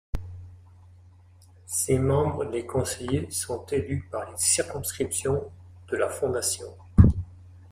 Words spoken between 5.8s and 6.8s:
de la Fondation.